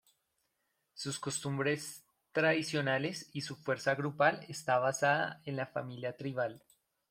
[0.95, 6.63] Sus costumbres tradicionales, y su fuerza grupal está basada en la familia tribal.